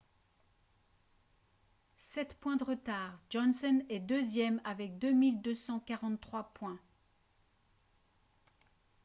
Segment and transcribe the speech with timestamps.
[2.13, 6.79] sept points de retard johnson est deuxième avec 2243 points